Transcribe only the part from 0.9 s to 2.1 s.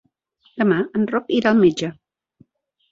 en Roc irà al metge.